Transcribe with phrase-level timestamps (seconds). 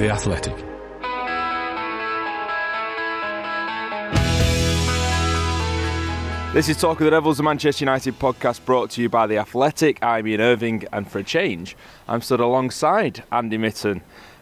[0.00, 0.56] The Athletic.
[6.54, 9.36] This is Talk of the Devils, a Manchester United podcast brought to you by The
[9.36, 10.02] Athletic.
[10.02, 11.76] I'm Ian Irving, and for a change,
[12.08, 14.00] I'm stood alongside Andy Mitten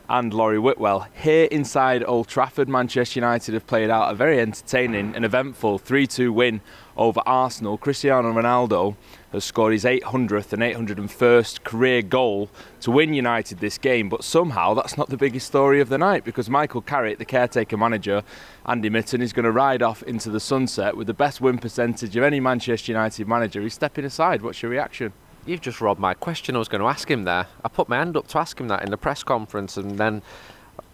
[0.08, 1.08] and Laurie Whitwell.
[1.20, 6.06] Here inside Old Trafford, Manchester United have played out a very entertaining and eventful 3
[6.06, 6.60] 2 win
[6.96, 7.78] over Arsenal.
[7.78, 8.94] Cristiano Ronaldo
[9.32, 12.48] has scored his 800th and 801st career goal
[12.80, 16.24] to win United this game, but somehow that's not the biggest story of the night
[16.24, 18.22] because Michael Carrick, the caretaker manager,
[18.66, 22.16] Andy Mitten, is going to ride off into the sunset with the best win percentage
[22.16, 23.60] of any Manchester United manager.
[23.60, 24.42] He's stepping aside.
[24.42, 25.12] What's your reaction?
[25.46, 26.56] You've just robbed my question.
[26.56, 27.46] I was going to ask him there.
[27.64, 30.22] I put my hand up to ask him that in the press conference, and then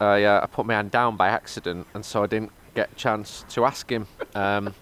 [0.01, 2.95] uh, yeah, I put my hand down by accident, and so I didn't get a
[2.95, 4.07] chance to ask him.
[4.35, 4.75] Um,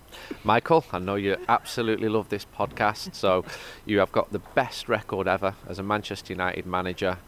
[0.45, 3.45] Michael, I know you absolutely love this podcast, so
[3.87, 7.19] you have got the best record ever as a Manchester United manager,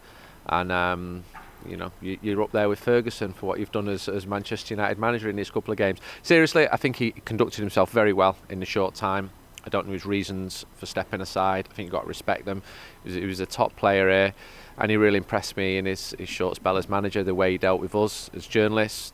[0.46, 1.24] and um,
[1.66, 4.74] you know you, are up there with Ferguson for what you've done as, as Manchester
[4.74, 6.00] United manager in these couple of games.
[6.22, 9.30] Seriously, I think he conducted himself very well in the short time.
[9.64, 11.68] I don't know his reasons for stepping aside.
[11.70, 12.62] I think you've got to respect them.
[13.02, 14.34] He was, he was a top player here,
[14.78, 17.58] and he really impressed me in his, his short spell as manager, the way he
[17.58, 19.12] dealt with us as journalists.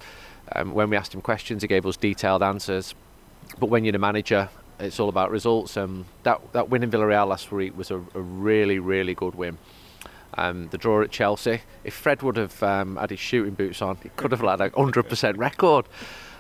[0.53, 2.95] Um, when we asked him questions, he gave us detailed answers.
[3.59, 4.49] But when you're the manager,
[4.79, 5.77] it's all about results.
[5.77, 9.59] Um, that that win in Villarreal last week was a, a really, really good win.
[10.35, 11.63] Um, the draw at Chelsea.
[11.83, 14.71] If Fred would have um, had his shooting boots on, he could have had a
[14.71, 15.87] 100% record.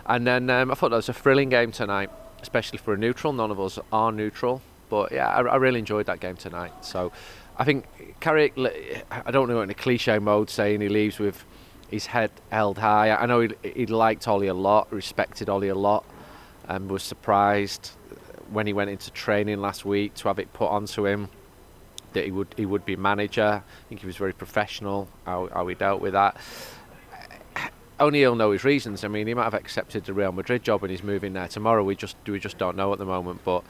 [0.06, 2.08] And then um, I thought that was a thrilling game tonight,
[2.41, 3.33] especially for a neutral.
[3.33, 6.73] None of us are neutral, but yeah, I, I really enjoyed that game tonight.
[6.85, 7.11] So
[7.58, 7.85] I think
[8.20, 8.56] Carrick,
[9.11, 11.45] I don't know in a cliche mode saying he leaves with
[11.90, 13.11] his head held high.
[13.11, 16.05] I know he, he liked Ole a lot, respected Ole a lot,
[16.70, 17.91] and was surprised
[18.51, 21.29] when he went into training last week to have it put onto him
[22.13, 23.63] that he would he would be manager.
[23.64, 26.36] I think he was very professional how, how he dealt with that.
[27.98, 29.05] Only he'll know his reasons.
[29.05, 31.85] I mean, he might have accepted the Real Madrid job and he's moving there tomorrow.
[31.85, 33.41] We just we just don't know at the moment.
[33.45, 33.64] But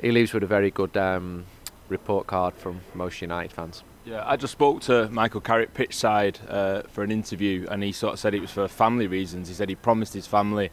[0.00, 1.44] he leaves with a very good um,
[1.88, 3.82] report card from most United fans.
[4.04, 7.92] Yeah, I just spoke to Michael Carrick pitch side uh, for an interview, and he
[7.92, 9.48] sort of said it was for family reasons.
[9.48, 10.70] He said he promised his family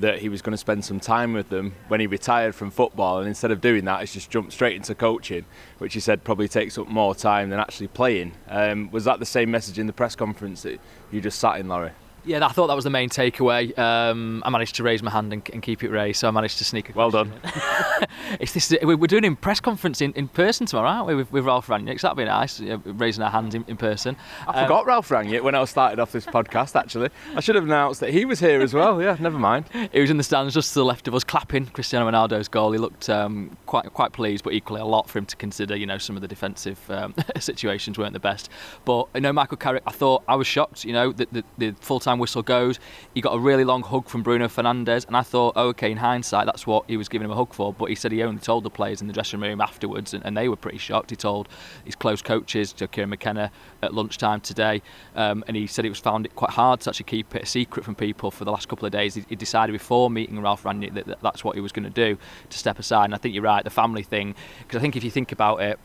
[0.00, 3.18] that he was going to spend some time with them when he retired from football,
[3.18, 5.44] and instead of doing that, he's just jumped straight into coaching,
[5.78, 8.32] which he said probably takes up more time than actually playing.
[8.48, 11.68] Um, was that the same message in the press conference that you just sat in,
[11.68, 11.92] Laurie?
[12.24, 13.76] Yeah, I thought that was the main takeaway.
[13.78, 16.58] Um, I managed to raise my hand and, and, keep it raised, so I managed
[16.58, 16.90] to sneak.
[16.90, 17.32] A well done.
[18.40, 18.74] it's this.
[18.82, 22.00] We're doing a press conference in, in person tomorrow, aren't we, with, with Ralf Rangnick?
[22.00, 24.16] So that'd be nice, raising our hands in, in person.
[24.46, 26.76] I um, forgot Ralf Rangnick when I started off this podcast.
[26.78, 29.02] Actually, I should have announced that he was here as well.
[29.02, 29.66] Yeah, never mind.
[29.92, 32.72] He was in the stands just to the left of us, clapping Cristiano Ronaldo's goal.
[32.72, 35.76] He looked um, quite quite pleased, but equally a lot for him to consider.
[35.76, 38.50] You know, some of the defensive um, situations weren't the best.
[38.84, 40.84] But you know, Michael Carrick, I thought I was shocked.
[40.84, 42.78] You know, the, the, the full time whistle goes
[43.14, 45.98] he got a really long hug from Bruno Fernandes, and I thought, oh, okay, in
[45.98, 47.72] hindsight, that's what he was giving him a hug for.
[47.72, 50.36] But he said he only told the players in the dressing room afterwards, and, and
[50.36, 51.10] they were pretty shocked.
[51.10, 51.48] He told
[51.84, 53.50] his close coaches, to Kieran McKenna,
[53.82, 54.82] at lunchtime today,
[55.16, 57.46] um, and he said he was found it quite hard to actually keep it a
[57.46, 59.14] secret from people for the last couple of days.
[59.14, 61.90] He, he decided before meeting Ralf Rangnick that, that that's what he was going to
[61.90, 62.18] do
[62.50, 63.06] to step aside.
[63.06, 65.60] And I think you're right, the family thing, because I think if you think about
[65.62, 65.78] it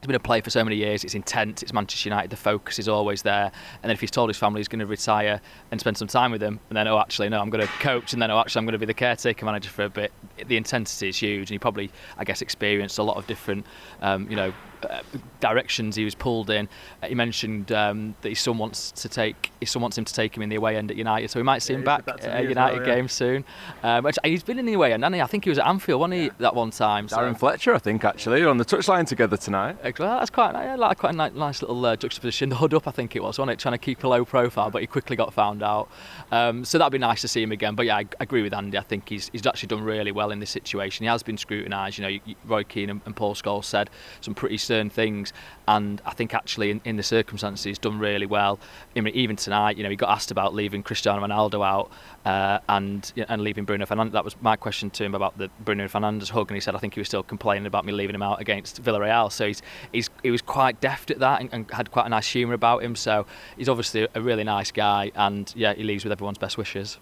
[0.00, 1.02] he's been a player for so many years.
[1.02, 1.62] It's intense.
[1.62, 2.30] It's Manchester United.
[2.30, 3.50] The focus is always there.
[3.82, 6.30] And then if he's told his family he's going to retire and spend some time
[6.30, 8.60] with them, and then oh actually no, I'm going to coach, and then oh actually
[8.60, 10.12] I'm going to be the caretaker manager for a bit.
[10.46, 13.66] The intensity is huge, and he probably I guess experienced a lot of different,
[14.00, 14.52] um, you know,
[14.88, 15.02] uh,
[15.40, 16.68] directions he was pulled in.
[17.02, 20.14] Uh, he mentioned um, that his son wants to take his son wants him to
[20.14, 22.06] take him in the away end at United, so we might see yeah, him back
[22.06, 22.94] at a United well, yeah.
[22.94, 23.44] game soon.
[23.82, 26.14] Um, he's been in the away end, and I think he was at Anfield, wasn't
[26.14, 26.30] he, yeah.
[26.38, 27.08] that one time?
[27.08, 27.16] So.
[27.16, 29.76] Darren Fletcher, I think, actually, on the touchline together tonight.
[29.98, 32.48] Well, that's quite like quite a nice, nice little uh, juxtaposition.
[32.48, 34.70] The hood up, I think it was, wasn't it, trying to keep a low profile,
[34.70, 35.88] but he quickly got found out.
[36.30, 37.74] Um, so that'd be nice to see him again.
[37.74, 38.76] But yeah, I, I, agree with Andy.
[38.76, 41.04] I think he's he's actually done really well in this situation.
[41.04, 41.98] He has been scrutinised.
[41.98, 43.90] You know, Roy Keane and, and Paul Scholes said
[44.20, 45.32] some pretty stern things
[45.68, 48.58] and I think actually in, in the circumstances he's done really well.
[48.96, 51.90] I mean, even tonight, you know, he got asked about leaving Cristiano Ronaldo out
[52.24, 54.12] uh, and and leaving Bruno Fernandes.
[54.12, 56.78] That was my question to him about the Bruno Fernandes hug, and he said I
[56.78, 59.30] think he was still complaining about me leaving him out against Villarreal.
[59.30, 59.62] So he's
[59.92, 62.82] he's he was quite deft at that and, and had quite a nice humour about
[62.82, 62.96] him.
[62.96, 63.26] So
[63.58, 66.98] he's obviously a really nice guy, and yeah, he leaves with everyone's best wishes.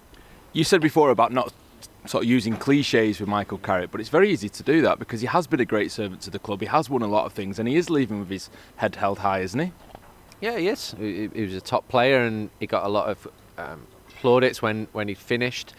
[0.52, 1.52] You said before about not
[2.06, 5.20] sort of using cliches with Michael Carrick, but it's very easy to do that because
[5.20, 6.60] he has been a great servant to the club.
[6.60, 9.18] He has won a lot of things, and he is leaving with his head held
[9.18, 9.72] high, isn't he?
[10.40, 10.94] Yeah, he is.
[10.98, 13.86] He, he was a top player, and he got a lot of um,
[14.20, 15.74] plaudits when when he finished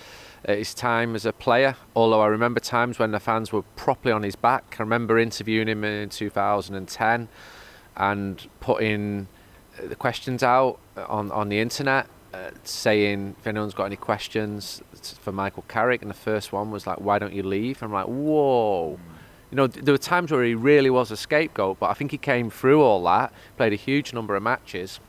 [0.48, 1.76] his time as a player.
[1.96, 4.78] Although I remember times when the fans were properly on his back.
[4.80, 7.28] I remember interviewing him in 2010
[7.96, 9.28] and putting
[9.82, 12.08] the questions out on on the internet
[12.64, 14.82] saying if anyone's got any questions
[15.22, 18.06] for Michael Carrick, and the first one was like, "Why don't you leave?" I'm like,
[18.06, 19.00] "Whoa."
[19.52, 22.18] You know, there were times where he really was a scapegoat, but I think he
[22.18, 25.00] came through all that, played a huge number of matches,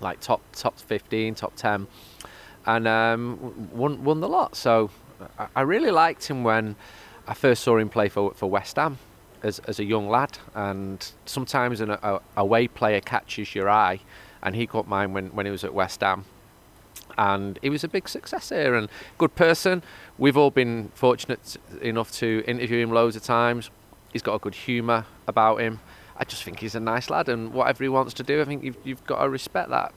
[0.00, 1.86] like top top 15, top 10,
[2.66, 4.56] and um, won won the lot.
[4.56, 4.90] So
[5.38, 6.76] I, I really liked him when
[7.26, 8.98] I first saw him play for for West Ham
[9.42, 14.00] as as a young lad, and sometimes an a, away player catches your eye,
[14.42, 16.24] and he caught mine when when he was at West Ham
[17.20, 18.88] and he was a big success here and
[19.18, 19.82] good person.
[20.16, 23.68] We've all been fortunate enough to interview him loads of times.
[24.10, 25.80] He's got a good humour about him.
[26.16, 28.64] I just think he's a nice lad, and whatever he wants to do, I think
[28.64, 29.92] you've, you've got to respect that.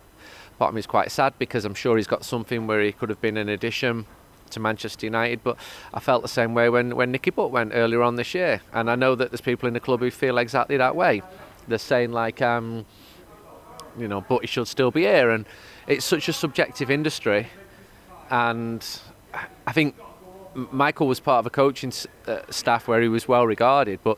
[0.60, 3.10] Part of me is quite sad because I'm sure he's got something where he could
[3.10, 4.06] have been an addition
[4.50, 5.56] to Manchester United, but
[5.94, 8.92] I felt the same way when, when Nicky Butt went earlier on this year, and
[8.92, 11.22] I know that there's people in the club who feel exactly that way.
[11.70, 12.86] They're saying like, um,
[13.98, 15.46] you know, but he should still be here, and
[15.88, 17.48] it's such a subjective industry,
[18.30, 18.86] and
[19.66, 19.96] I think
[20.56, 21.92] Michael was part of a coaching
[22.28, 24.18] uh, staff where he was well regarded, but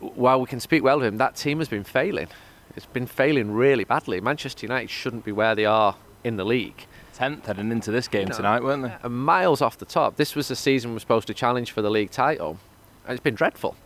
[0.00, 2.28] while we can speak well of him, that team has been failing.
[2.76, 4.20] It's been failing really badly.
[4.20, 6.86] Manchester United shouldn't be where they are in the league.
[7.12, 9.08] Tenth heading into this game you know, tonight, weren't they?
[9.08, 10.16] Miles off the top.
[10.16, 12.58] This was the season we're supposed to challenge for the league title,
[13.04, 13.76] and it's been dreadful.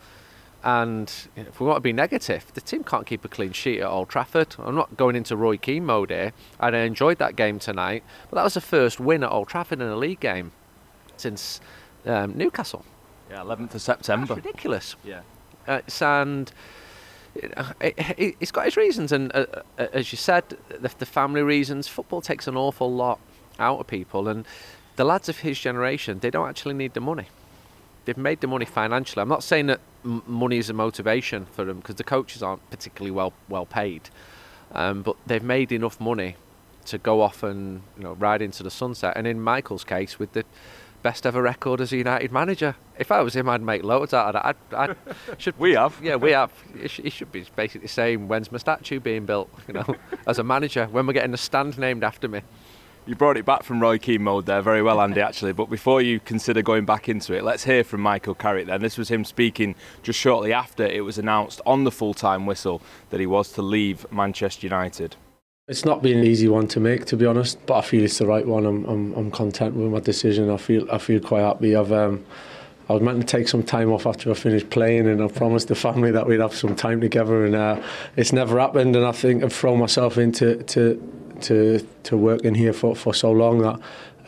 [0.63, 3.87] And if we want to be negative, the team can't keep a clean sheet at
[3.87, 4.55] Old Trafford.
[4.57, 6.31] I'm not going into Roy Keane mode here.
[6.59, 9.81] And I enjoyed that game tonight, but that was the first win at Old Trafford
[9.81, 10.53] in a league game
[11.17, 11.59] since
[12.05, 12.85] um, Newcastle.
[13.29, 14.35] Yeah, 11th of September.
[14.35, 14.95] That's ridiculous.
[15.03, 15.21] Yeah.
[15.67, 16.51] Uh, and
[17.81, 19.45] it, has got its reasons, and uh,
[19.77, 21.87] uh, as you said, the, the family reasons.
[21.87, 23.19] Football takes an awful lot
[23.59, 24.45] out of people, and
[24.95, 27.27] the lads of his generation, they don't actually need the money
[28.05, 29.21] they've made the money financially.
[29.21, 32.67] I'm not saying that m- money is a motivation for them because the coaches aren't
[32.69, 34.09] particularly well well paid,
[34.73, 36.35] um, but they've made enough money
[36.85, 39.13] to go off and you know ride into the sunset.
[39.15, 40.43] And in Michael's case, with the
[41.01, 44.27] best ever record as a United manager, if I was him, I'd make loads out
[44.27, 44.55] of that.
[44.75, 44.97] I'd, I'd
[45.37, 45.99] should we have?
[46.01, 46.51] Yeah, we have.
[46.81, 49.95] It should be basically saying, "When's my statue being built?" You know,
[50.27, 52.41] as a manager, when we're getting a stand named after me.
[53.05, 55.51] You brought it back from Roy Keane mode there very well, Andy, actually.
[55.51, 58.81] But before you consider going back into it, let's hear from Michael Carrick then.
[58.81, 62.81] This was him speaking just shortly after it was announced on the full time whistle
[63.09, 65.17] that he was to leave Manchester United.
[65.67, 68.19] It's not been an easy one to make, to be honest, but I feel it's
[68.19, 68.65] the right one.
[68.65, 70.49] I'm, I'm, I'm content with my decision.
[70.49, 71.75] I feel, I feel quite happy.
[71.75, 72.25] I've, um,
[72.87, 75.67] I was meant to take some time off after I finished playing, and I promised
[75.67, 77.81] the family that we'd have some time together, and uh,
[78.15, 78.95] it's never happened.
[78.95, 83.13] And I think I've thrown myself into to to to work in here for, for
[83.13, 83.79] so long that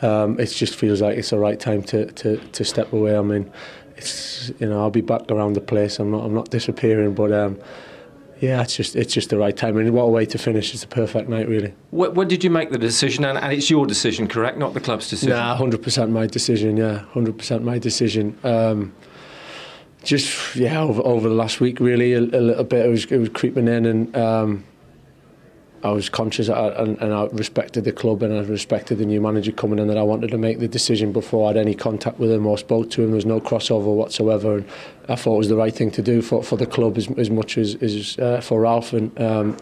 [0.02, 3.16] um, it just feels like it's the right time to, to, to step away.
[3.16, 3.50] I mean,
[3.96, 5.98] it's you know I'll be back around the place.
[5.98, 7.58] I'm not I'm not disappearing, but um,
[8.40, 9.78] yeah, it's just it's just the right time.
[9.78, 10.74] And what a way to finish!
[10.74, 11.72] It's a perfect night, really.
[11.90, 13.24] When did you make the decision?
[13.24, 14.58] And, and it's your decision, correct?
[14.58, 15.36] Not the club's decision.
[15.36, 16.76] Nah, hundred percent my decision.
[16.76, 18.38] Yeah, hundred percent my decision.
[18.44, 18.92] Um,
[20.04, 22.84] just yeah, over, over the last week, really, a, a little bit.
[22.84, 24.64] It was it was creeping in, and um,
[25.82, 29.20] I was conscious I, and, and I respected the club and I respected the new
[29.20, 32.18] manager coming in that I wanted to make the decision before I had any contact
[32.18, 33.10] with him or spoke to him.
[33.10, 34.68] There was no crossover whatsoever and
[35.08, 37.30] I thought it was the right thing to do for, for the club as, as
[37.30, 39.56] much as, as uh, for Ralph and um,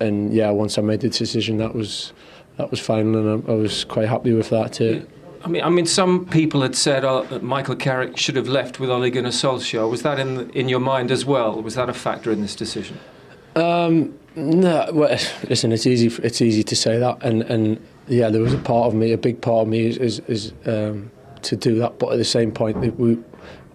[0.00, 2.12] and yeah once I made the decision that was
[2.56, 5.06] that was final and I, I was quite happy with that too.
[5.44, 8.80] I mean, I mean, some people had said oh, that Michael Carrick should have left
[8.80, 9.90] with Ole Gunnar Solskjaer.
[9.90, 11.60] Was that in in your mind as well?
[11.60, 12.98] Was that a factor in this decision?
[13.56, 15.18] Um, no, well,
[15.48, 16.08] listen, it's easy.
[16.22, 19.18] It's easy to say that, and and yeah, there was a part of me, a
[19.18, 21.10] big part of me, is is, is um,
[21.42, 21.98] to do that.
[21.98, 23.18] But at the same point, we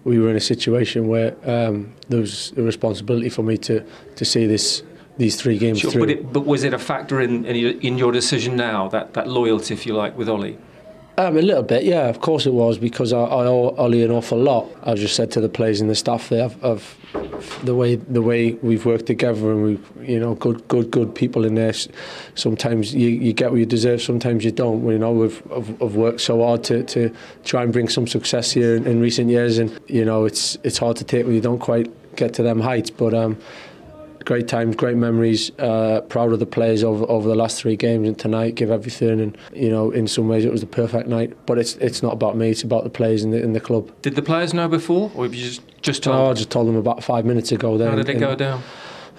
[0.04, 3.84] we were in a situation where um, there was a responsibility for me to
[4.16, 4.82] to see this
[5.16, 6.00] these three games sure, through.
[6.02, 9.14] But, it, but was it a factor in in your, in your decision now that
[9.14, 10.58] that loyalty, if you like, with Ollie?
[11.20, 14.38] Um, a little bit, yeah, of course it was, because I, I ollie an awful
[14.38, 14.70] lot.
[14.84, 16.96] I just said to the players and the staff there of, of
[17.62, 21.44] the way the way we've worked together and we you know good good good people
[21.44, 21.72] in there
[22.36, 25.96] sometimes you, you get what you deserve sometimes you don't you know we've I've, I've
[25.96, 27.12] worked so hard to, to
[27.44, 30.78] try and bring some success here in, in recent years and you know it's it's
[30.78, 33.36] hard to take when you don't quite get to them heights but um
[34.24, 35.50] great times, great memories.
[35.58, 38.54] Uh, proud of the players over, over the last three games and tonight.
[38.54, 41.36] Give everything, and you know, in some ways, it was the perfect night.
[41.46, 42.50] But it's it's not about me.
[42.50, 43.90] It's about the players in the in the club.
[44.02, 46.16] Did the players know before, or have you just just told?
[46.16, 47.78] Oh, I just told them about five minutes ago.
[47.78, 48.62] Then how did it and, go down?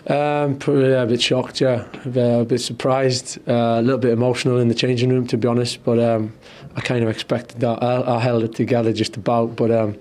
[0.08, 1.86] Um, probably a bit shocked, yeah.
[2.06, 5.84] A bit surprised, uh, a little bit emotional in the changing room, to be honest.
[5.84, 6.34] But um,
[6.76, 7.84] I kind of expected that.
[7.84, 9.56] I, I held it together just about.
[9.56, 9.98] But um,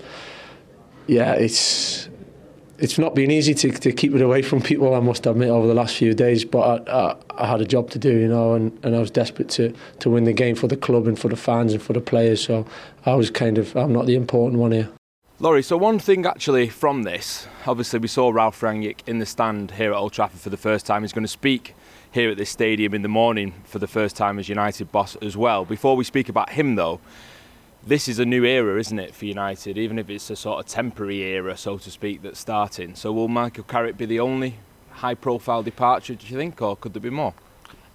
[1.07, 2.09] yeah, it's
[2.81, 4.95] it's not been easy to, to keep it away from people.
[4.95, 7.91] I must admit over the last few days, but I, I, I had a job
[7.91, 10.67] to do, you know, and, and I was desperate to to win the game for
[10.67, 12.43] the club and for the fans and for the players.
[12.43, 12.67] So
[13.05, 14.89] I was kind of I'm not the important one here.
[15.39, 19.71] Laurie, so one thing actually from this, obviously we saw Ralf Rangnick in the stand
[19.73, 21.03] here at Old Trafford for the first time.
[21.03, 21.75] He's going to speak
[22.11, 25.39] here at this stadium in the morning for the first time as United boss as
[25.39, 25.65] well.
[25.65, 27.01] Before we speak about him though,
[27.87, 30.71] this is a new era, isn't it, for United, even if it's a sort of
[30.71, 32.95] temporary era, so to speak, that's starting.
[32.95, 34.57] So will Michael Carrick be the only
[34.91, 37.35] high profile departure, do you think, or could there be more?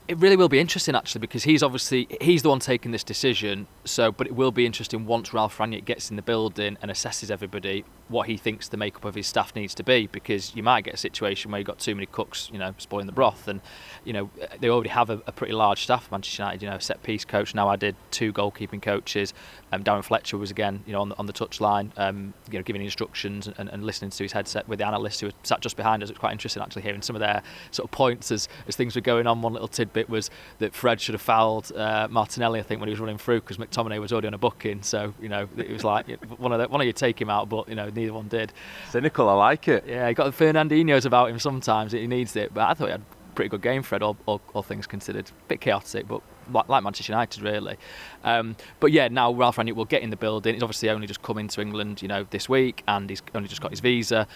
[0.08, 3.65] It really will be interesting actually because he's obviously he's the one taking this decision.
[3.86, 7.32] So, but it will be interesting once Ralf Rangnick gets in the building and assesses
[7.32, 10.07] everybody what he thinks the makeup of his staff needs to be.
[10.07, 13.05] Because you might get a situation where you've got too many cooks, you know, spoiling
[13.05, 13.62] the broth, and
[14.03, 16.12] you know they already have a, a pretty large staff.
[16.12, 17.67] Manchester United, you know, set piece coach now.
[17.67, 19.33] I did two goalkeeping coaches.
[19.71, 22.63] Um, Darren Fletcher was again, you know, on the, on the touchline, um, you know,
[22.63, 26.01] giving instructions and, and listening to his headset with the analysts who sat just behind
[26.01, 26.09] us.
[26.09, 28.95] It was quite interesting actually hearing some of their sort of points as, as things
[28.95, 29.41] were going on.
[29.41, 32.91] One little tidbit was that Fred should have fouled uh, Martinelli, I think, when he
[32.91, 34.81] was running through because McTominay was already on a booking.
[34.81, 36.07] So you know, it was like
[36.38, 38.53] one of the, one of you take him out, but you know, neither one did.
[38.89, 39.85] Cynical, I like it.
[39.87, 41.91] Yeah, he got the Fernandinho's about him sometimes.
[41.91, 44.41] He needs it, but I thought he had a pretty good game, Fred, all, all,
[44.53, 45.29] all things considered.
[45.29, 46.21] A bit chaotic, but
[46.51, 47.77] like, Manchester United, really.
[48.23, 50.53] Um, but yeah, now Ralf Rangnick will get in the building.
[50.53, 53.61] He's obviously only just come into England, you know, this week, and he's only just
[53.61, 54.27] got his visa.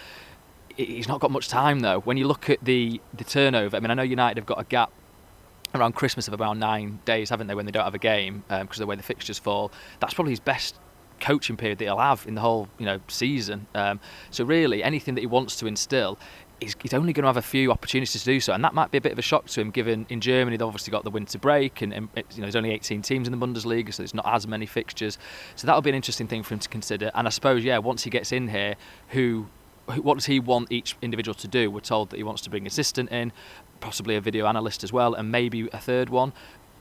[0.76, 2.00] He's not got much time though.
[2.00, 4.64] When you look at the the turnover, I mean, I know United have got a
[4.64, 4.90] gap
[5.74, 8.78] around Christmas of about nine days, haven't they, when they don't have a game because
[8.78, 9.70] of the way the fixtures fall.
[10.00, 10.76] That's probably his best
[11.20, 13.66] coaching period that he'll have in the whole you know season.
[13.74, 14.00] Um,
[14.30, 16.18] so really, anything that he wants to instill.
[16.60, 18.90] He's, he's only going to have a few opportunities to do so, and that might
[18.90, 19.70] be a bit of a shock to him.
[19.70, 22.72] Given in Germany, they've obviously got the winter break, and, and you know there's only
[22.72, 25.16] 18 teams in the Bundesliga, so there's not as many fixtures.
[25.56, 27.10] So that'll be an interesting thing for him to consider.
[27.14, 28.74] And I suppose, yeah, once he gets in here,
[29.08, 29.46] who
[29.98, 31.70] what does he want each individual to do?
[31.70, 33.32] We're told that he wants to bring an assistant in,
[33.80, 36.32] possibly a video analyst as well, and maybe a third one.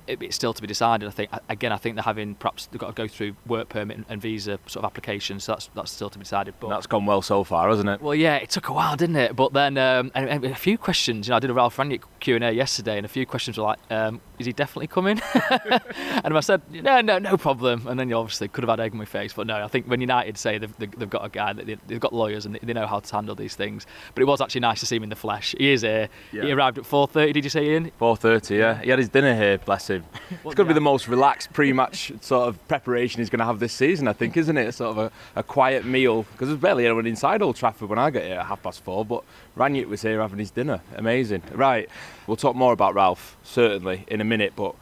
[0.10, 1.08] It, it's still to be decided.
[1.08, 3.98] I think again, I think they're having perhaps they've got to go through work permit
[3.98, 5.44] and, and visa sort of applications.
[5.46, 6.56] So that's that's still to be decided.
[6.60, 8.02] But That's gone well so far, hasn't it?
[8.02, 9.36] well, yeah, it took a while, didn't it?
[9.36, 11.28] But then, um, and, and a few questions.
[11.28, 13.58] You know, I did a Ralf Rangnick Q and A yesterday, and a few questions
[13.58, 18.00] were like, um, "Is he definitely coming?" and I said, "No, no, no problem." And
[18.00, 19.64] then you obviously could have had egg on my face, but no.
[19.64, 22.46] I think when United say they've, they've got a guy that they, they've got lawyers
[22.46, 23.86] and they, know how to handle these things.
[24.14, 25.56] But it was actually nice to see him in the flesh.
[25.58, 26.10] He is here.
[26.32, 27.34] He arrived at 4:30.
[27.34, 27.92] Did you say, Ian?
[28.00, 28.82] 4.30, yeah.
[28.82, 29.99] He had his dinner here, bless him.
[30.32, 33.60] It's going to be the most relaxed pre-match sort of preparation he's going to have
[33.60, 34.74] this season, I think, isn't it?
[34.74, 38.10] Sort of a, a quiet meal, because there's barely anyone inside Old Trafford when I
[38.10, 39.24] get here at half past four, but
[39.58, 40.82] Rangnick was here having his dinner.
[40.96, 41.44] Amazing.
[41.54, 41.90] Right,
[42.28, 44.76] we'll talk more about Ralph, certainly, in a minute, but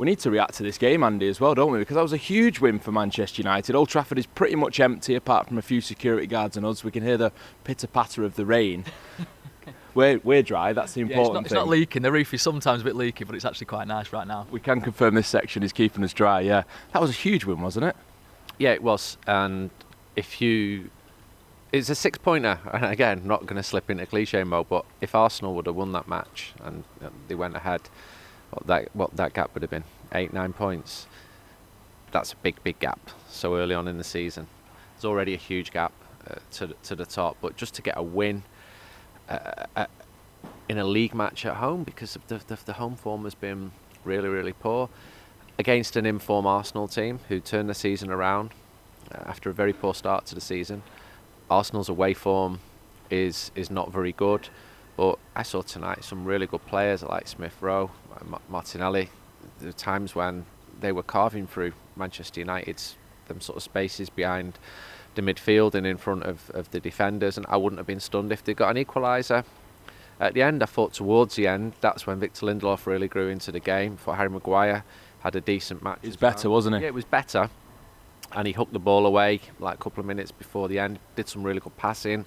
[0.00, 1.78] we need to react to this game, Andy, as well, don't we?
[1.78, 3.74] Because that was a huge win for Manchester United.
[3.74, 6.82] Old Trafford is pretty much empty, apart from a few security guards and us.
[6.82, 7.32] We can hear the
[7.64, 8.86] pitter-patter of the rain.
[9.94, 11.56] We're, we're dry, that's the Yeah, it's, important not, it's thing.
[11.56, 12.02] not leaking.
[12.02, 14.46] The roof is sometimes a bit leaky, but it's actually quite nice right now.
[14.50, 16.62] We can confirm this section is keeping us dry, yeah.
[16.92, 17.96] That was a huge win, wasn't it?
[18.58, 19.16] Yeah, it was.
[19.26, 19.70] And
[20.16, 20.90] if you.
[21.72, 22.58] It's a six pointer.
[22.72, 25.92] And again, not going to slip into cliche mode, but if Arsenal would have won
[25.92, 27.82] that match and uh, they went ahead,
[28.50, 29.84] what that, what that gap would have been?
[30.12, 31.06] Eight, nine points.
[32.10, 34.48] That's a big, big gap so early on in the season.
[34.94, 35.92] There's already a huge gap
[36.28, 38.42] uh, to, to the top, but just to get a win
[40.68, 43.72] in a league match at home because the, the, the home form has been
[44.04, 44.88] really, really poor
[45.58, 48.50] against an informed Arsenal team who turned the season around
[49.12, 50.82] uh, after a very poor start to the season.
[51.50, 52.60] Arsenal's away form
[53.10, 54.48] is is not very good,
[54.96, 59.10] but I saw tonight some really good players like Smith Rowe, uh, Martinelli.
[59.60, 60.46] The times when
[60.80, 62.96] they were carving through Manchester United's
[63.26, 64.58] them sort of spaces behind
[65.14, 68.32] the midfield and in front of, of the defenders, and I wouldn't have been stunned
[68.32, 69.44] if they got an equaliser.
[70.18, 73.50] At the end, I thought towards the end, that's when Victor Lindelof really grew into
[73.50, 73.96] the game.
[73.96, 74.84] For Harry Maguire
[75.20, 75.98] had a decent match.
[76.02, 76.30] He's as well.
[76.32, 76.82] better, wasn't it?
[76.82, 77.48] Yeah, it was better.
[78.32, 80.98] And he hooked the ball away like a couple of minutes before the end.
[81.16, 82.26] Did some really good passing.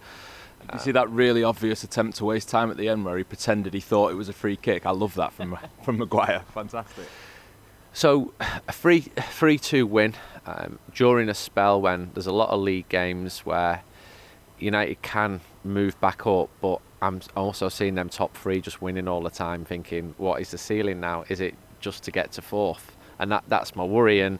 [0.71, 3.73] You see that really obvious attempt to waste time at the end where he pretended
[3.73, 4.85] he thought it was a free kick.
[4.85, 6.43] I love that from from Maguire.
[6.53, 7.05] Fantastic.
[7.93, 10.15] So a three three two win
[10.47, 13.83] um, during a spell when there's a lot of league games where
[14.57, 19.21] United can move back up, but I'm also seeing them top three just winning all
[19.21, 21.25] the time, thinking, what is the ceiling now?
[21.29, 22.95] Is it just to get to fourth?
[23.19, 24.21] And that that's my worry.
[24.21, 24.39] And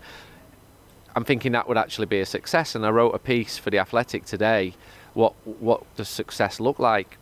[1.15, 2.74] I'm thinking that would actually be a success.
[2.74, 4.74] And I wrote a piece for the Athletic today.
[5.13, 7.17] What what does success look like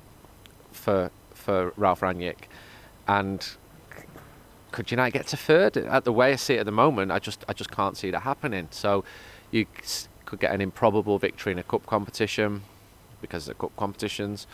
[0.71, 2.43] for for Ralf Rangnick?
[3.05, 3.45] And
[4.71, 5.77] could United get to third?
[5.77, 8.11] At the way I see it at the moment, I just I just can't see
[8.11, 8.67] that happening.
[8.71, 9.03] So
[9.51, 9.65] you
[10.25, 12.63] could get an improbable victory in a cup competition
[13.21, 14.47] because of the cup competitions.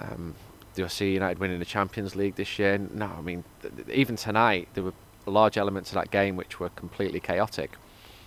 [0.00, 0.34] Um,
[0.74, 2.78] do I see United winning the Champions League this year?
[2.78, 4.92] No, I mean th- even tonight there were
[5.24, 7.72] large elements of that game which were completely chaotic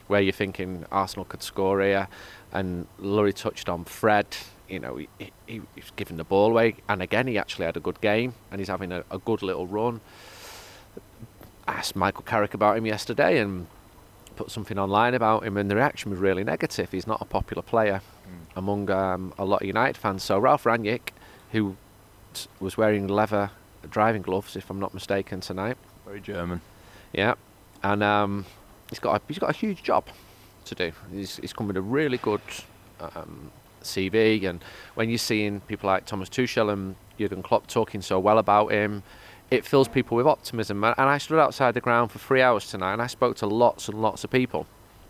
[0.10, 2.08] where you're thinking Arsenal could score here.
[2.52, 4.26] And Laurie touched on Fred.
[4.68, 5.08] You know, he,
[5.46, 8.60] he, he's giving the ball away, and again, he actually had a good game, and
[8.60, 10.02] he's having a, a good little run.
[11.68, 13.68] I asked Michael Carrick about him yesterday, and
[14.40, 16.92] put something online about him, and the reaction was really negative.
[16.92, 18.56] He's not a popular player mm.
[18.56, 20.24] among um, a lot of United fans.
[20.24, 21.10] So Ralf Rangnick,
[21.52, 21.76] who
[22.62, 23.52] was wearing leather
[23.90, 25.78] driving gloves, if I'm not mistaken, tonight.
[26.06, 26.62] Very German.
[27.12, 27.34] Yeah,
[27.84, 28.46] and um,
[28.90, 30.08] he's got a, he's got a huge job
[30.66, 30.92] to do.
[31.12, 32.42] He's, he's come with a really good
[33.02, 33.52] um,
[33.84, 34.64] CV, and
[34.96, 39.04] when you're seeing people like Thomas Tuchel and Jurgen Klopp talking so well about him,
[39.52, 40.84] it fills people with optimism.
[40.84, 43.88] And I stood outside the ground for three hours tonight, and I spoke to lots
[43.88, 44.68] and lots of people,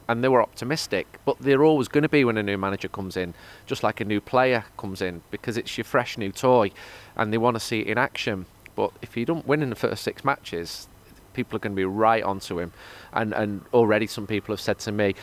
[0.07, 1.19] and they were optimistic.
[1.25, 3.33] But they're always going to be when a new manager comes in,
[3.65, 6.71] just like a new player comes in, because it's your fresh new toy,
[7.15, 8.45] and they want to see it in action.
[8.75, 10.87] But if you don't win in the first six matches,
[11.33, 12.71] people are going to be right onto him.
[13.11, 15.15] And and already some people have said to me,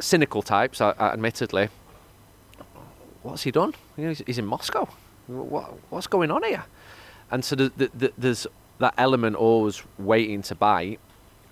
[0.00, 1.68] cynical types, uh, admittedly,
[3.22, 3.74] what's he done?
[3.96, 4.88] He's, he's, in Moscow.
[5.26, 6.64] What, what's going on here?
[7.30, 8.46] And so the, the, the, there's
[8.78, 11.00] that element always waiting to bite,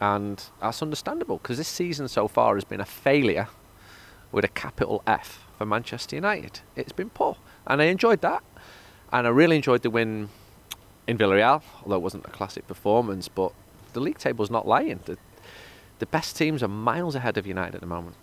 [0.01, 3.49] and that's understandable because this season so far has been a failure
[4.31, 6.61] with a capital F for Manchester United.
[6.77, 8.43] It's been poor, and I enjoyed that,
[9.13, 10.29] and I really enjoyed the win
[11.07, 13.53] in Villarreal, although it wasn't a classic performance, but
[13.93, 15.01] the league table's not lying.
[15.05, 15.19] The,
[15.99, 18.17] the best teams are miles ahead of United at the moment.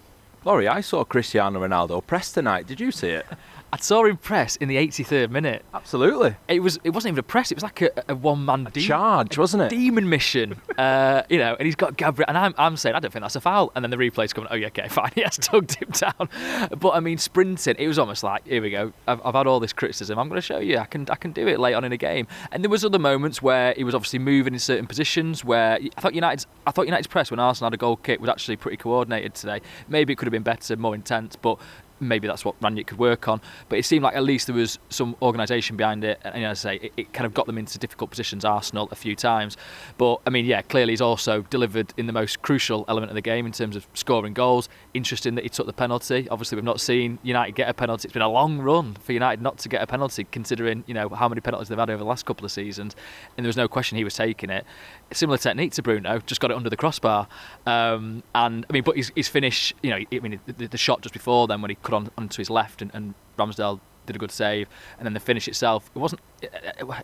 [0.43, 2.65] Laurie, I saw Cristiano Ronaldo press tonight.
[2.65, 3.25] Did you see it?
[3.73, 5.63] I saw him press in the 83rd minute.
[5.73, 6.35] Absolutely.
[6.49, 6.77] It was.
[6.83, 7.51] It wasn't even a press.
[7.51, 9.69] It was like a, a one-man de- charge, wasn't it?
[9.69, 10.59] Demon mission.
[10.77, 13.37] uh, you know, and he's got Gabriel, and I'm, I'm saying I don't think that's
[13.37, 13.71] a foul.
[13.73, 14.49] And then the replay's coming.
[14.51, 15.11] Oh yeah, okay, fine.
[15.15, 16.29] He has tugged him down.
[16.77, 17.75] But I mean, sprinting.
[17.79, 18.91] It was almost like, here we go.
[19.07, 20.19] I've, I've had all this criticism.
[20.19, 20.77] I'm going to show you.
[20.77, 22.27] I can I can do it late on in a game.
[22.51, 25.45] And there was other moments where he was obviously moving in certain positions.
[25.45, 28.29] Where I thought United's I thought United's press when Arsenal had a goal kick was
[28.29, 29.61] actually pretty coordinated today.
[29.87, 31.57] Maybe it could have been better, more intense, but
[32.01, 33.39] maybe that's what Rangnick could work on.
[33.69, 36.71] But it seemed like at least there was some organisation behind it, and as I
[36.71, 38.43] say, it, it, kind of got them into difficult positions.
[38.43, 39.55] Arsenal a few times,
[39.97, 43.21] but I mean, yeah, clearly he's also delivered in the most crucial element of the
[43.21, 44.67] game in terms of scoring goals.
[44.93, 46.27] Interesting that he took the penalty.
[46.29, 48.07] Obviously, we've not seen United get a penalty.
[48.07, 51.09] It's been a long run for United not to get a penalty, considering you know
[51.09, 52.95] how many penalties they've had over the last couple of seasons,
[53.37, 54.65] and there was no question he was taking it.
[55.13, 57.27] Similar technique to Bruno, just got it under the crossbar,
[57.65, 61.01] um, and I mean, but his, his finish, you know, I mean, the, the shot
[61.01, 64.19] just before then when he cut on onto his left, and, and Ramsdale did a
[64.19, 65.89] good save, and then the finish itself.
[65.95, 66.51] It wasn't it,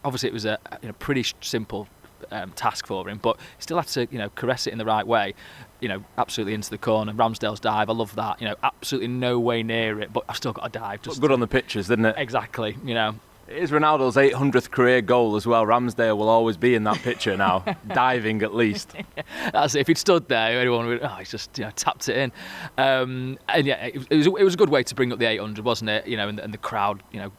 [0.04, 1.88] obviously it was a you know pretty simple
[2.32, 4.86] um, task for him, but he still had to you know caress it in the
[4.86, 5.34] right way.
[5.80, 7.14] You know, absolutely into the corner.
[7.14, 8.42] Ramsdale's dive, I love that.
[8.42, 11.04] You know, absolutely no way near it, but I've still got a dive.
[11.04, 12.16] Just good on the pictures, didn't it?
[12.18, 12.76] Exactly.
[12.84, 13.16] You know,
[13.48, 15.66] it is Ronaldo's 800th career goal as well.
[15.66, 18.94] Ramsdale will always be in that picture now, diving at least.
[19.54, 19.82] That's it.
[19.82, 21.02] If he'd stood there, everyone would.
[21.02, 22.32] Oh, he's just you know tapped it in.
[22.78, 25.26] Um, and yeah, it, it, was it was a good way to bring up the
[25.26, 26.08] 800, wasn't it?
[26.08, 27.32] You know, and, and the crowd, you know,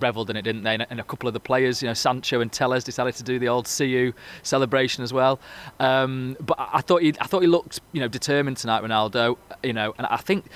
[0.00, 0.74] revelled in it, didn't they?
[0.74, 3.48] And a couple of the players, you know, Sancho and Telles decided to do the
[3.48, 5.40] old "see you" celebration as well.
[5.78, 9.36] Um, but I thought he, I thought he looked, you know, determined tonight, Ronaldo.
[9.62, 10.46] You know, and I think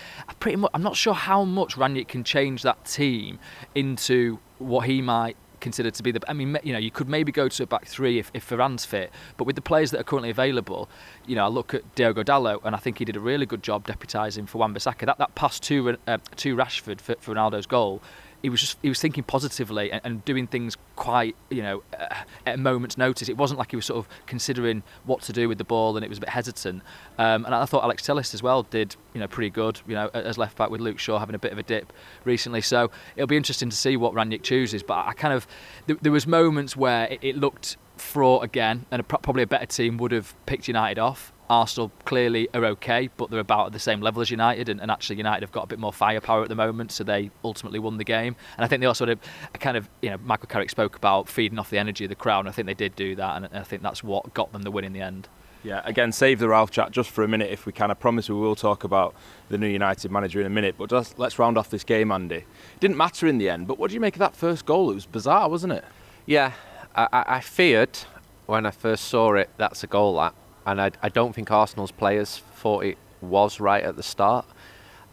[0.40, 3.38] pretty much, I'm not sure how much Rangnick can change that team
[3.74, 6.20] into what he might consider to be the.
[6.28, 8.84] I mean, you know, you could maybe go to a back three if, if Varane's
[8.84, 10.88] fit, but with the players that are currently available,
[11.26, 13.62] you know, I look at Diogo Dalot and I think he did a really good
[13.62, 15.06] job deputising for Wan-Bissaka.
[15.06, 18.02] That that pass to uh, to Rashford for, for Ronaldo's goal
[18.44, 22.14] he was just he was thinking positively and, and doing things quite you know uh,
[22.44, 23.30] at a moment's notice.
[23.30, 26.04] It wasn't like he was sort of considering what to do with the ball and
[26.04, 26.82] it was a bit hesitant.
[27.16, 29.80] Um, and I thought Alex Telles as well did you know pretty good.
[29.88, 31.90] You know as left back with Luke Shaw having a bit of a dip
[32.26, 32.60] recently.
[32.60, 34.82] So it'll be interesting to see what Rangnick chooses.
[34.82, 35.46] But I kind of
[35.86, 39.66] there, there was moments where it, it looked fraught again, and a, probably a better
[39.66, 41.32] team would have picked United off.
[41.50, 44.90] Arsenal clearly are okay, but they're about at the same level as United, and, and,
[44.90, 47.98] actually United have got a bit more firepower at the moment, so they ultimately won
[47.98, 48.36] the game.
[48.56, 49.20] And I think they also had a,
[49.54, 52.14] a kind of, you know, Michael Carrick spoke about feeding off the energy of the
[52.14, 54.52] crowd, and I think they did do that, and, and I think that's what got
[54.52, 55.28] them the win in the end.
[55.64, 57.90] Yeah, again, save the Ralph chat just for a minute if we can.
[57.90, 59.14] I promise we will talk about
[59.48, 60.74] the new United manager in a minute.
[60.76, 62.36] But just, let's round off this game, Andy.
[62.36, 62.46] It
[62.80, 64.90] didn't matter in the end, but what do you make of that first goal?
[64.90, 65.84] It was bizarre, wasn't it?
[66.26, 66.52] Yeah,
[66.94, 67.98] I, I feared
[68.46, 70.34] when I first saw it that's a goal that,
[70.66, 74.46] and I, I don't think Arsenal's players thought it was right at the start,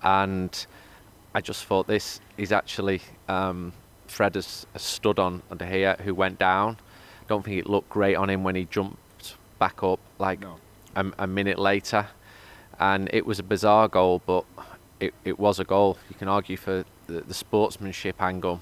[0.04, 0.66] and
[1.34, 3.74] I just thought this is actually um,
[4.08, 6.78] Fred has, has stood on under here, who went down.
[7.28, 10.58] Don't think it looked great on him when he jumped back up like no.
[10.96, 12.08] a, a, minute later,
[12.80, 14.44] and it was a bizarre goal, but
[15.00, 15.98] it, it was a goal.
[16.10, 18.60] You can argue for the, the sportsmanship angle.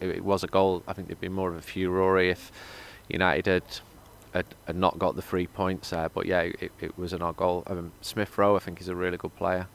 [0.00, 0.82] It, it, was a goal.
[0.86, 2.52] I think there'd be more of a furore if
[3.08, 3.62] United had,
[4.32, 6.08] had, had not got the three points there.
[6.08, 7.62] But yeah, it, it was an odd goal.
[7.66, 9.68] Um, Smith Rowe, I think, is a really good player.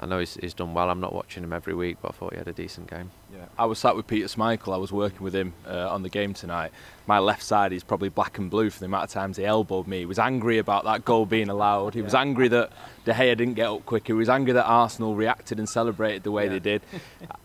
[0.00, 0.90] I know he's, he's done well.
[0.90, 3.10] I'm not watching him every week, but I thought he had a decent game.
[3.32, 4.74] Yeah, I was sat with Peter Schmeichel.
[4.74, 6.72] I was working with him uh, on the game tonight.
[7.06, 9.86] My left side is probably black and blue for the amount of times he elbowed
[9.86, 10.00] me.
[10.00, 11.94] He was angry about that goal being allowed.
[11.94, 12.04] He yeah.
[12.04, 12.72] was angry that
[13.04, 14.14] De Gea didn't get up quicker.
[14.14, 16.50] He was angry that Arsenal reacted and celebrated the way yeah.
[16.50, 16.82] they did.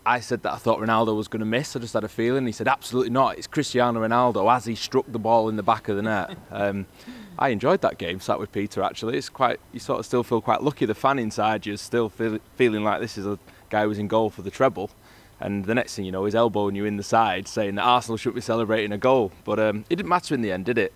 [0.04, 1.76] I said that I thought Ronaldo was going to miss.
[1.76, 2.46] I just had a feeling.
[2.46, 3.38] He said, absolutely not.
[3.38, 6.36] It's Cristiano Ronaldo as he struck the ball in the back of the net.
[6.50, 6.86] Um,
[7.40, 8.20] I enjoyed that game.
[8.20, 9.16] Sat with Peter actually.
[9.16, 10.84] It's quite you sort of still feel quite lucky.
[10.84, 13.38] The fan inside you is still feel, feeling like this is a
[13.70, 14.90] guy who's in goal for the treble.
[15.40, 18.18] And the next thing you know, he's elbowing you in the side, saying that Arsenal
[18.18, 19.32] should be celebrating a goal.
[19.44, 20.92] But um, it didn't matter in the end, did it?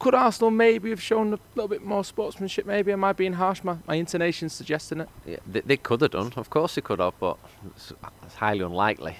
[0.00, 2.66] Could Arsenal maybe have shown a little bit more sportsmanship?
[2.66, 3.62] Maybe am I being harsh?
[3.62, 5.08] My, my intonation's suggesting it.
[5.24, 6.32] Yeah, they, they could have done.
[6.34, 7.38] Of course they could have, but
[7.76, 7.92] it's,
[8.24, 9.16] it's highly unlikely.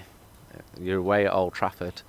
[0.81, 2.03] You're away at Old Trafford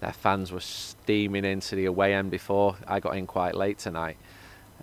[0.00, 4.16] their fans were steaming into the away end before I got in quite late tonight,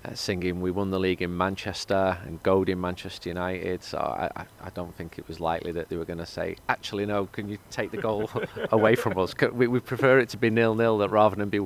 [0.04, 3.84] uh, singing "We won the league in Manchester" and goading Manchester United.
[3.84, 6.56] So I, I, I don't think it was likely that they were going to say,
[6.68, 8.30] "Actually, no, can you take the goal
[8.72, 11.60] away from us?" We, we prefer it to be nil-nil rather than be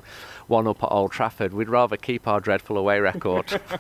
[0.48, 1.54] one up at Old Trafford.
[1.54, 3.62] We'd rather keep our dreadful away record.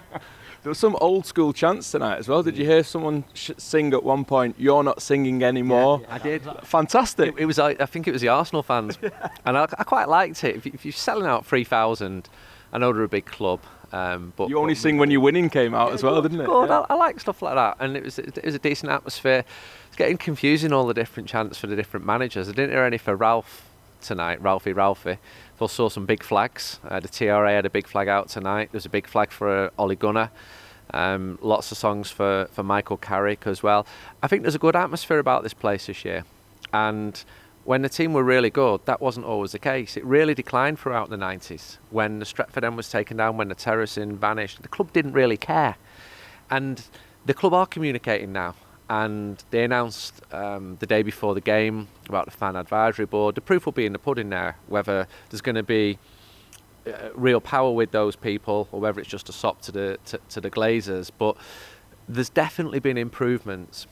[0.67, 2.43] There was some old school chants tonight as well.
[2.43, 4.58] Did you hear someone sh- sing at one point?
[4.60, 6.01] You're not singing anymore.
[6.01, 6.43] Yeah, yeah, I did.
[6.63, 7.36] Fantastic.
[7.36, 7.58] It, it, was.
[7.58, 8.99] I think it was the Arsenal fans,
[9.45, 10.58] and I, I, quite liked it.
[10.58, 12.27] If, if you're selling out three thousand,
[12.73, 13.62] I know they're a big club.
[13.93, 16.41] Um, but you only but, sing when you're winning came out yeah, as well, didn't
[16.41, 16.47] it?
[16.47, 16.69] Good.
[16.69, 19.45] I, I, like stuff like that, and it was it was a decent atmosphere.
[19.88, 22.49] It's getting confusing all the different chants for the different managers.
[22.49, 23.69] I didn't hear any for Ralph
[24.01, 25.17] tonight, Ralphie Ralphie.
[25.62, 26.80] I saw some big flags.
[26.88, 28.69] Uh, the TRA had a big flag out tonight.
[28.71, 30.30] There's a big flag for uh, Ole Gunnar.
[30.93, 33.86] Um, lots of songs for, for Michael Carrick as well.
[34.23, 36.23] I think there's a good atmosphere about this place this year.
[36.73, 37.23] And
[37.67, 39.97] when the team were really good, that wasn't always the case.
[39.97, 41.78] It really declined throughout the 90s.
[41.89, 45.36] When the Stretford End was taken down, when the terracing vanished, the club didn't really
[45.36, 45.76] care.
[46.50, 46.82] And
[47.26, 48.56] the club are communicating now.
[48.89, 53.36] And they announced um, the day before the game about the fan advisory board.
[53.36, 56.00] The proof will be in the pudding there, whether there's going to be
[57.15, 60.41] real power with those people, or whether it's just a sop to the to, to
[60.41, 61.12] the Glazers.
[61.17, 61.38] But
[62.08, 63.88] there's definitely been improvements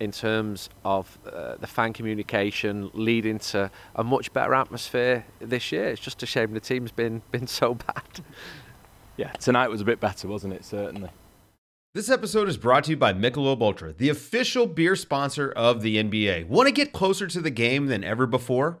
[0.00, 5.88] in terms of uh, the fan communication leading to a much better atmosphere this year.
[5.88, 8.24] It's just a shame the team's been been so bad.
[9.16, 10.64] Yeah, tonight was a bit better, wasn't it?
[10.64, 11.10] Certainly.
[11.92, 15.96] This episode is brought to you by Michelob Ultra, the official beer sponsor of the
[15.96, 16.46] NBA.
[16.46, 18.80] Want to get closer to the game than ever before?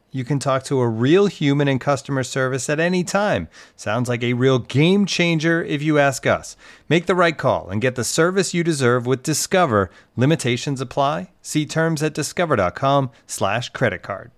[0.11, 3.47] you can talk to a real human in customer service at any time.
[3.75, 6.57] Sounds like a real game changer if you ask us.
[6.89, 9.89] Make the right call and get the service you deserve with Discover.
[10.17, 11.31] Limitations apply.
[11.41, 14.31] See terms at discover.com slash credit card.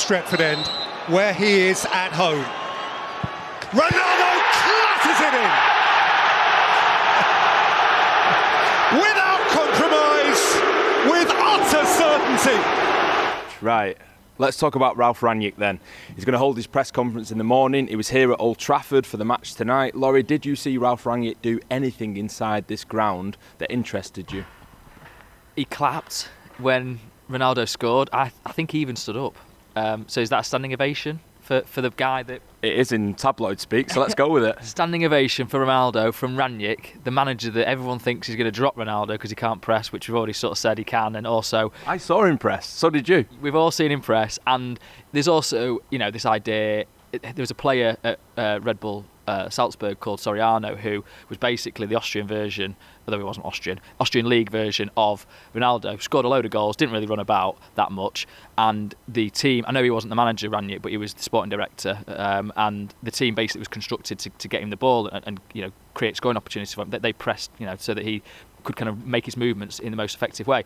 [0.00, 0.66] Stretford End,
[1.12, 2.44] where he is at home.
[3.72, 4.30] Ronaldo
[4.62, 5.50] clatters it in!
[9.02, 10.44] Without compromise,
[11.10, 12.62] with utter certainty.
[13.60, 13.98] Right.
[14.38, 15.80] Let's talk about Ralf Rangnick then.
[16.14, 17.86] He's going to hold his press conference in the morning.
[17.86, 19.94] He was here at Old Trafford for the match tonight.
[19.94, 24.44] Laurie, did you see Ralf Rangnick do anything inside this ground that interested you?
[25.54, 28.10] He clapped when Ronaldo scored.
[28.12, 29.36] I, I think he even stood up.
[29.74, 31.20] Um, so is that a standing ovation?
[31.46, 32.42] for, for the guy that.
[32.66, 34.56] It is in tabloid speak, so let's go with it.
[34.64, 38.74] Standing ovation for Ronaldo from Rangnick, the manager that everyone thinks is going to drop
[38.74, 41.72] Ronaldo because he can't press, which we've already sort of said he can, and also.
[41.86, 43.24] I saw him press, so did you.
[43.40, 44.80] We've all seen him press, and
[45.12, 46.86] there's also, you know, this idea.
[47.12, 51.86] There was a player at uh, Red Bull uh, Salzburg called Soriano, who was basically
[51.86, 56.00] the Austrian version, although he wasn't Austrian, Austrian league version of Ronaldo.
[56.00, 58.26] Scored a load of goals, didn't really run about that much,
[58.58, 59.64] and the team.
[59.66, 62.94] I know he wasn't the manager, Rangnick, but he was the sporting director, um, and
[63.02, 65.72] the team basically was constructed to, to get him the ball and, and you know
[65.94, 66.90] create scoring opportunities for him.
[66.90, 68.22] They, they pressed, you know, so that he
[68.66, 70.64] could kind of make his movements in the most effective way.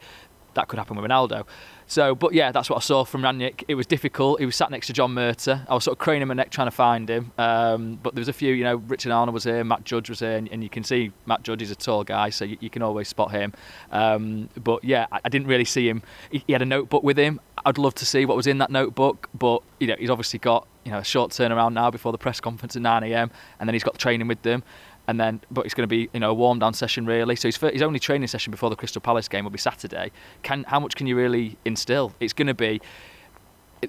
[0.55, 1.47] That could happen with Ronaldo.
[1.91, 3.65] So, but yeah, that's what I saw from Rangnick.
[3.67, 4.39] It was difficult.
[4.39, 5.67] He was sat next to John Murtough.
[5.69, 7.33] I was sort of craning my neck trying to find him.
[7.37, 10.21] Um, but there was a few, you know, Richard Arnold was here, Matt Judge was
[10.21, 12.71] here, and, and you can see Matt Judge is a tall guy, so you, you
[12.71, 13.53] can always spot him.
[13.91, 16.03] Um, but yeah, I, I, didn't really see him.
[16.31, 17.41] He, he had a notebook with him.
[17.67, 20.69] I'd love to see what was in that notebook, but you know, he's obviously got
[20.85, 23.31] you know a short turnaround now before the press conference at 9 a.m.
[23.59, 24.63] and then he's got training with them
[25.11, 27.35] and then but it's going to be you know a warm down session really.
[27.35, 30.13] So his, his only training session before the Crystal Palace game will be Saturday.
[30.45, 32.15] Can how much can you really instill?
[32.21, 32.81] It's going to be.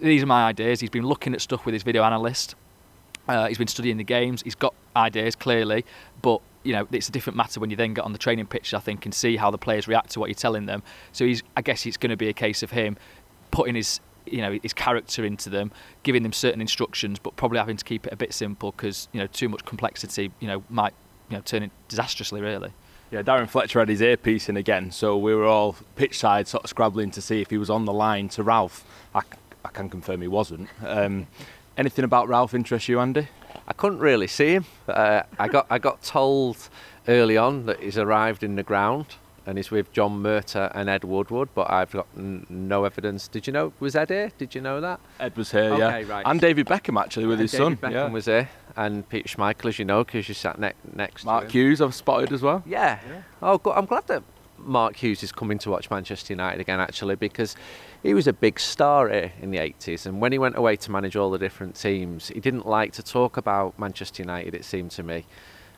[0.01, 0.79] These are my ideas.
[0.79, 2.55] He's been looking at stuff with his video analyst.
[3.27, 4.41] Uh, he's been studying the games.
[4.41, 5.85] He's got ideas clearly,
[6.23, 8.73] but you know it's a different matter when you then get on the training pitch.
[8.73, 10.81] I think and see how the players react to what you're telling them.
[11.11, 11.43] So he's.
[11.55, 12.97] I guess it's going to be a case of him
[13.51, 17.77] putting his you know his character into them, giving them certain instructions, but probably having
[17.77, 20.95] to keep it a bit simple because you know too much complexity you know might
[21.31, 22.71] you know, turning disastrously, really.
[23.09, 26.63] Yeah, Darren Fletcher had his earpiece in again, so we were all pitch side sort
[26.63, 28.85] of scrabbling to see if he was on the line to Ralph.
[29.13, 29.21] I,
[29.65, 30.69] I can confirm he wasn't.
[30.85, 31.27] Um,
[31.77, 33.27] anything about Ralph interest you, Andy?
[33.67, 34.65] I couldn't really see him.
[34.87, 36.57] Uh, I got I got told
[37.07, 39.07] early on that he's arrived in the ground
[39.45, 43.27] and he's with John Murtough and Ed Woodward, but I've got n- no evidence.
[43.27, 44.31] Did you know was Ed here?
[44.37, 44.99] Did you know that?
[45.19, 46.11] Ed was here, okay, yeah.
[46.11, 46.25] Right.
[46.25, 47.77] And David Beckham actually with and his David son.
[47.77, 48.09] Beckham yeah.
[48.09, 51.21] was here, and Peter Schmeichel, as you know, because you sat ne- next.
[51.21, 52.63] To Mark to Hughes, I've spotted as well.
[52.65, 52.99] Yeah.
[53.07, 53.21] yeah.
[53.41, 53.59] Oh.
[53.73, 54.23] I'm glad that
[54.65, 57.55] Mark Hughes is coming to watch Manchester United again, actually, because
[58.03, 60.05] he was a big star here in the 80s.
[60.05, 63.03] And when he went away to manage all the different teams, he didn't like to
[63.03, 64.55] talk about Manchester United.
[64.55, 65.25] It seemed to me.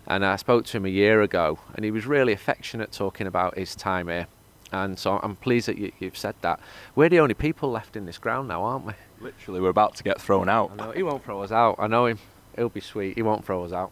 [0.07, 3.57] And I spoke to him a year ago, and he was really affectionate talking about
[3.57, 4.27] his time here.
[4.71, 6.59] And so I'm pleased that you, have said that.
[6.95, 8.93] We're the only people left in this ground now, aren't we?
[9.21, 10.71] Literally, we're about to get thrown out.
[10.71, 11.75] I know, he won't throw us out.
[11.77, 12.19] I know him.
[12.55, 13.15] He'll be sweet.
[13.15, 13.91] He won't throw us out.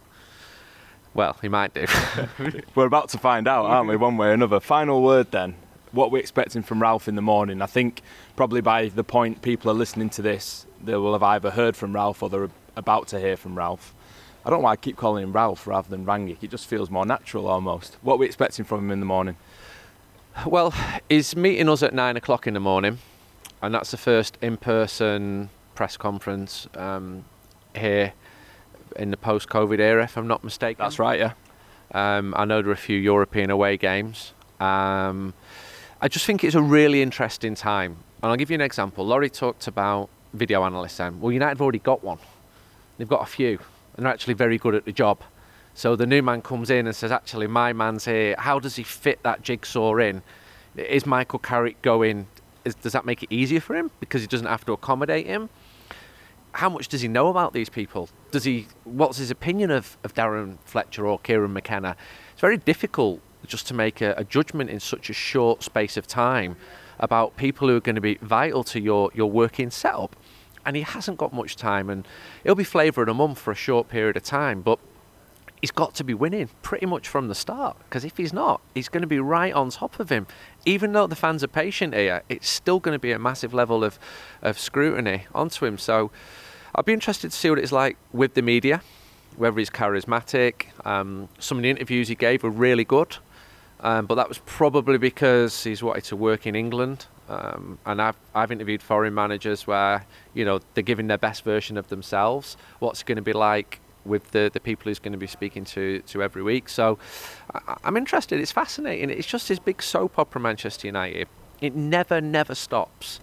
[1.13, 1.86] Well, he might do.
[2.76, 4.60] we're about to find out, aren't we, one way or another.
[4.60, 5.56] Final word then.
[5.91, 7.62] What we're expecting from Ralph in the morning.
[7.62, 8.02] I think
[8.36, 11.93] probably by the point people are listening to this, they will have either heard from
[11.93, 13.93] Ralph or they're about to hear from Ralph.
[14.43, 16.38] I don't know why I keep calling him Ralph rather than Rangnick.
[16.41, 17.97] It just feels more natural almost.
[18.01, 19.36] What are we expecting from him in the morning?
[20.45, 20.73] Well,
[21.10, 22.99] he's meeting us at nine o'clock in the morning,
[23.62, 27.25] and that's the first in-person press conference um,
[27.75, 28.13] here
[28.95, 30.84] in the post-COVID era, if I'm not mistaken.
[30.84, 31.34] That's right, yeah.
[31.93, 34.34] Um, I know there are a few European away games.
[34.60, 35.34] Um,
[36.01, 39.06] I just think it's a really interesting time, and I'll give you an example.
[39.06, 40.97] Laurie talked about video analysts.
[40.97, 42.17] Then, well, United have already got one.
[42.97, 43.60] They've got a few,
[43.95, 45.21] and they're actually very good at the job.
[45.73, 48.36] So the new man comes in and says, actually, my man's here.
[48.38, 50.21] How does he fit that jigsaw in?
[50.75, 52.27] Is Michael Carrick going?
[52.65, 55.49] Is, does that make it easier for him because he doesn't have to accommodate him?
[56.54, 58.10] How much does he know about these people?
[58.32, 58.67] Does he?
[58.84, 61.95] What's his opinion of, of Darren Fletcher or Kieran McKenna?
[62.34, 66.08] It's very difficult just to make a, a judgment in such a short space of
[66.08, 66.58] time
[66.99, 70.15] about people who are going to be vital to your, your working setup.
[70.65, 72.08] And he hasn't got much time, and
[72.43, 74.62] he'll be flavour of the month for a short period of time.
[74.62, 74.80] But
[75.62, 78.89] he's got to be winning pretty much from the start because if he's not, he's
[78.89, 80.28] going to be right on top of him.
[80.65, 83.84] Even though the fans are patient here, it's still going to be a massive level
[83.84, 84.00] of,
[84.41, 85.78] of scrutiny onto him.
[85.78, 86.12] So
[86.76, 88.82] I'd be interested to see what it's like with the media,
[89.38, 90.65] whether he's charismatic.
[90.86, 93.17] Um, some of the interviews he gave were really good,
[93.82, 97.06] um, but that was probably because he's wanted to work in England.
[97.30, 101.78] Um, and I've, I've interviewed foreign managers where you know they're giving their best version
[101.78, 102.58] of themselves.
[102.80, 106.00] What's going to be like with the, the people who's going to be speaking to
[106.02, 106.70] to every week.
[106.70, 106.98] So
[107.54, 108.39] I, am interested.
[108.39, 109.10] It's fascinating.
[109.10, 111.28] It's just this big soap opera, Manchester United.
[111.60, 113.20] It never, never stops.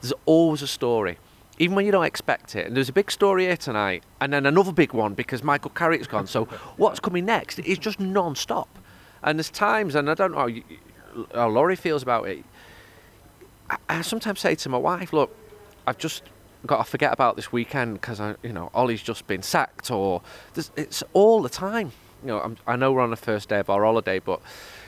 [0.00, 1.18] There's always a story,
[1.58, 2.66] even when you don't expect it.
[2.66, 6.06] And there's a big story here tonight, and then another big one because Michael Carrick's
[6.06, 6.26] gone.
[6.26, 6.46] So
[6.76, 7.58] what's coming next?
[7.60, 8.68] It's just non-stop.
[9.22, 12.44] And there's times, and I don't know how, how Laurie feels about it.
[13.70, 15.36] I, I sometimes say to my wife, "Look,
[15.86, 16.24] I've just
[16.66, 20.22] got to forget about this weekend because I, you know, Ole's just been sacked, or
[20.56, 21.92] it's all the time.
[22.22, 24.40] You know, I'm, i know we're on the first day of our holiday, but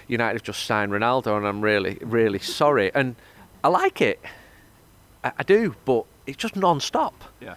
[0.07, 2.93] United have just signed Ronaldo, and I'm really, really sorry.
[2.95, 3.17] And
[3.63, 4.21] I like it,
[5.23, 7.25] I, I do, but it's just non-stop.
[7.41, 7.57] Yeah.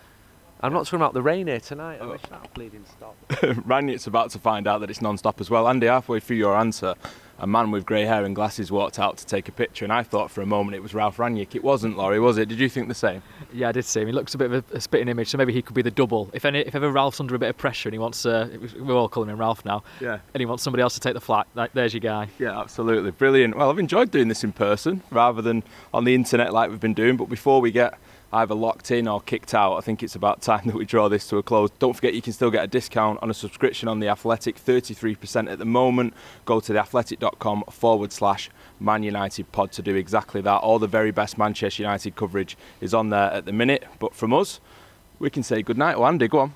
[0.61, 1.97] I'm not talking about the rain here tonight.
[2.01, 2.09] I oh.
[2.09, 3.15] wish that bleeding stop.
[3.29, 5.67] Rangnick's about to find out that it's non-stop as well.
[5.67, 6.95] Andy, halfway through your answer,
[7.39, 10.03] a man with grey hair and glasses walked out to take a picture, and I
[10.03, 11.53] thought for a moment it was Ralf Rangnick.
[11.55, 12.47] It wasn't, Laurie, was it?
[12.49, 13.21] Did you think the same?
[13.53, 14.07] Yeah, I did see him.
[14.07, 15.91] He looks a bit of a, a spitting image, so maybe he could be the
[15.91, 16.29] double.
[16.33, 18.95] If any, if ever Ralph's under a bit of pressure and he wants, uh, we're
[18.95, 20.19] all calling him Ralph now, Yeah.
[20.33, 22.29] and he wants somebody else to take the flak, like, there's your guy.
[22.39, 23.11] Yeah, absolutely.
[23.11, 23.55] Brilliant.
[23.55, 26.93] Well, I've enjoyed doing this in person rather than on the internet like we've been
[26.93, 27.17] doing.
[27.17, 27.93] But before we get
[28.33, 31.27] either locked in or kicked out, I think it's about time that we draw this
[31.29, 31.69] to a close.
[31.79, 35.49] Don't forget you can still get a discount on a subscription on The Athletic, 33%
[35.49, 36.13] at the moment.
[36.45, 40.57] Go to theathletic.com forward slash Man United pod to do exactly that.
[40.57, 43.85] All the very best Manchester United coverage is on there at the minute.
[43.99, 44.59] But from us,
[45.19, 45.95] we can say goodnight.
[45.95, 46.53] Oh, Andy, go on.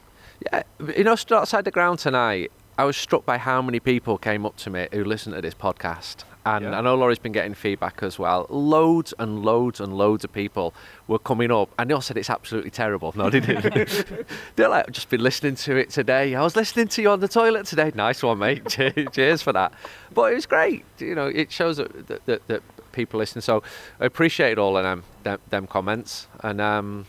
[0.52, 0.64] Yeah,
[0.96, 4.58] you know, outside the ground tonight, I was struck by how many people came up
[4.58, 6.24] to me who listened to this podcast.
[6.46, 6.78] And Yeah.
[6.78, 8.48] I know Laurie's been getting feedback as well.
[8.50, 10.74] Loads and loads and loads of people
[11.08, 13.14] were coming up, and they all said it's absolutely terrible.
[13.16, 14.26] No, they didn't.
[14.56, 16.34] They're like, I've just been listening to it today.
[16.34, 17.92] I was listening to you on the toilet today.
[17.94, 18.68] Nice one, mate.
[19.14, 19.72] Cheers for that.
[20.14, 20.84] But it was great.
[20.98, 23.42] You know, it shows that, that, that, that people listen.
[23.42, 23.62] So
[24.00, 26.28] I appreciate all of them, them, them comments.
[26.40, 27.06] And um,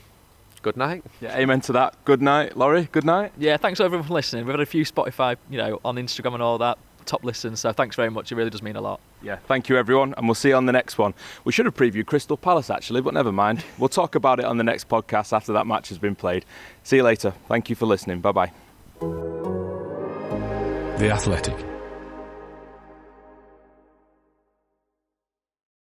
[0.61, 1.05] good night.
[1.23, 1.97] Yeah, amen to that.
[2.05, 2.89] Good night, Laurie.
[2.93, 3.33] Good night.
[3.39, 4.45] Yeah, thanks everyone for listening.
[4.45, 7.73] We've had a few Spotify, you know, on Instagram and all that, top listens, so
[7.73, 8.33] thanks very much.
[8.33, 9.01] It really does mean a lot.
[9.23, 11.15] Yeah, thank you everyone, and we'll see you on the next one.
[11.45, 13.65] We should have previewed Crystal Palace actually, but never mind.
[13.79, 16.45] We'll talk about it on the next podcast after that match has been played.
[16.85, 17.33] See you later.
[17.49, 18.21] Thank you for listening.
[18.21, 18.53] Bye bye.
[20.99, 21.72] The Athletic.